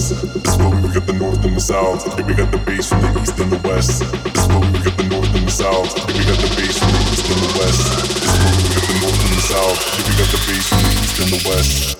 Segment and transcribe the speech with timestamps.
[0.00, 2.08] This is where we got the north and the south.
[2.08, 4.00] I we got the bass from the east and the west.
[4.00, 5.92] This is where we got the north and the south.
[5.92, 7.84] I we got the bass from the east and the west.
[8.08, 9.76] This is where we got the north and the south.
[9.76, 11.99] I we got the bass from the east and the west.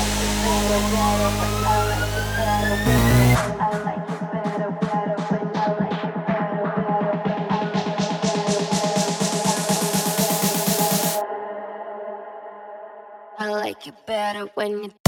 [13.71, 15.00] like it better, when I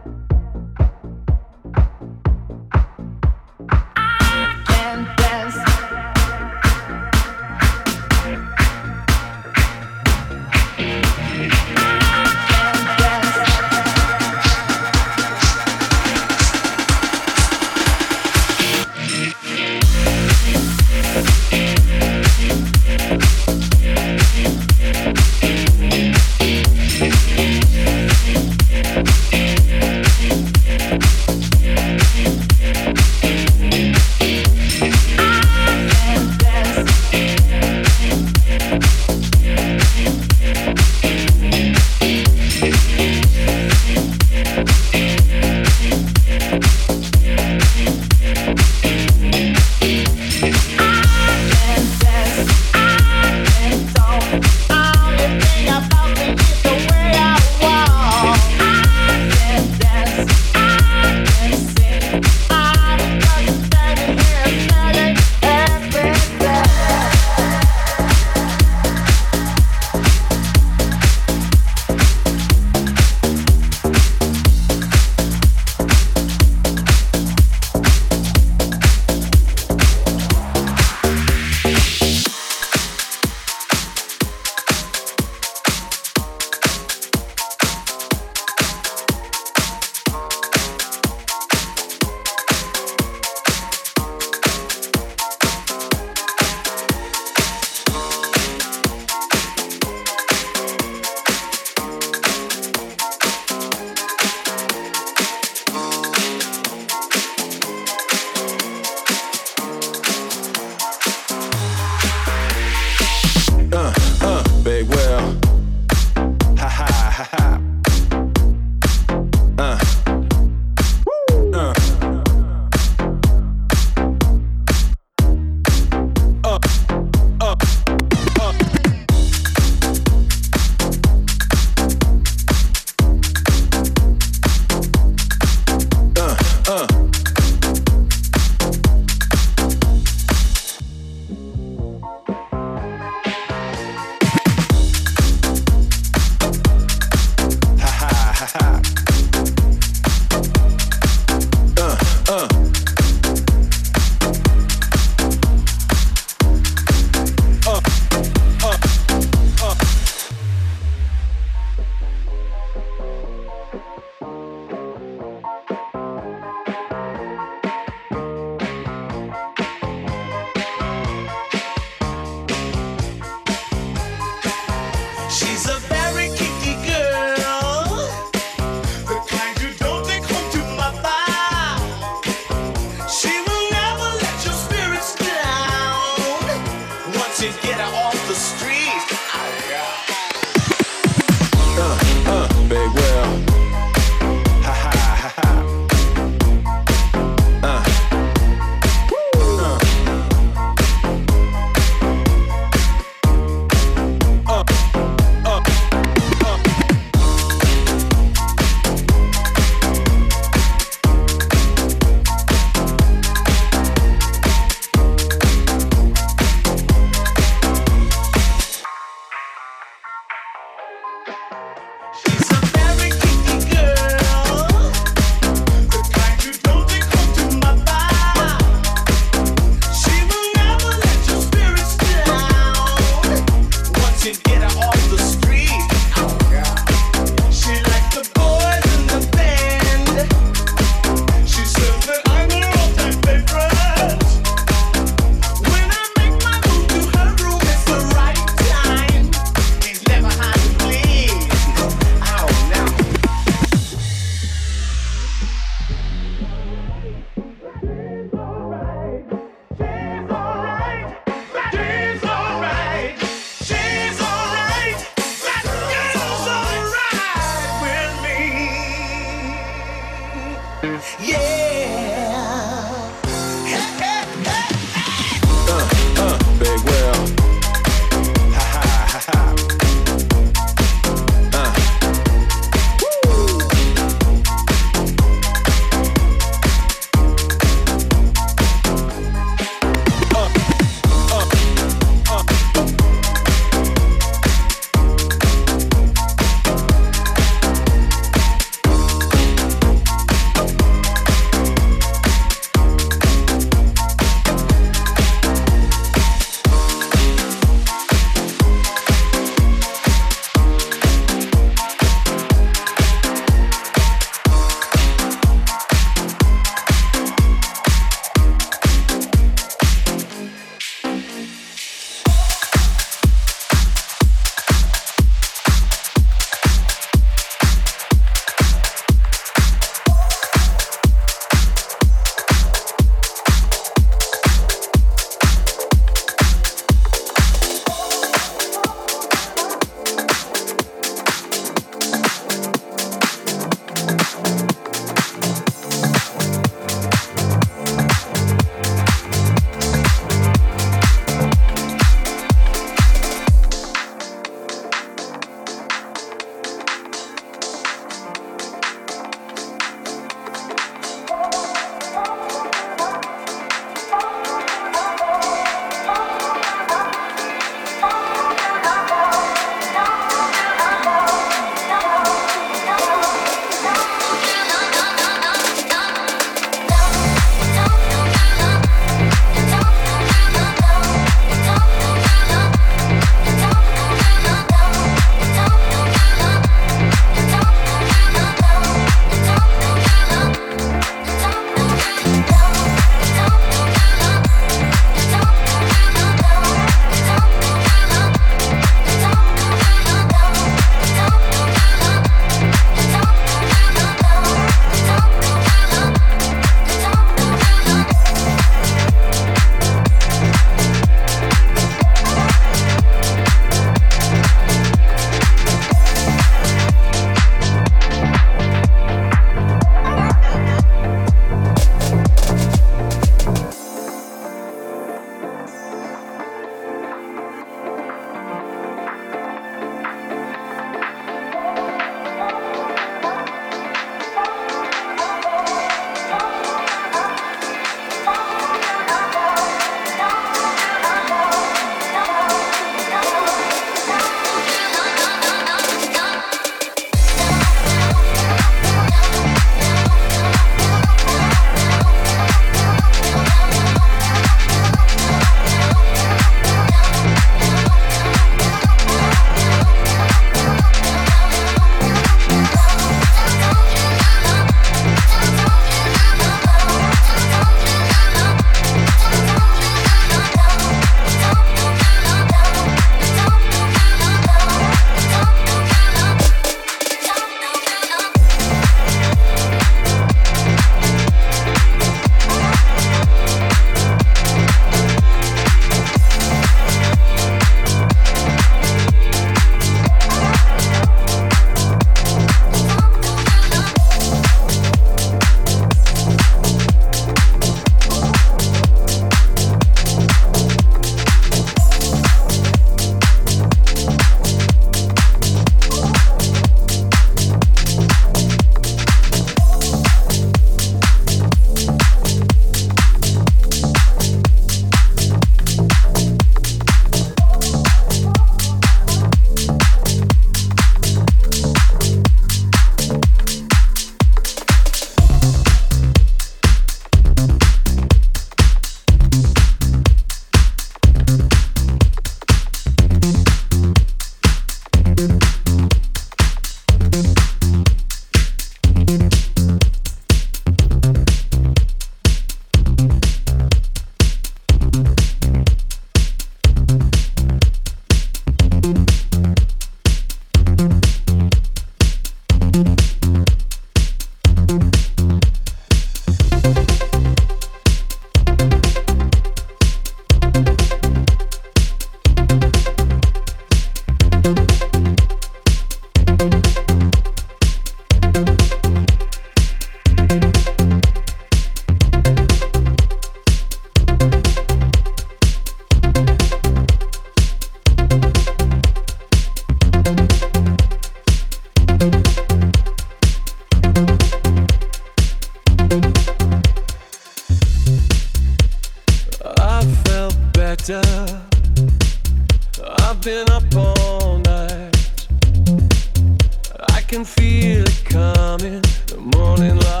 [599.17, 600.00] morning light.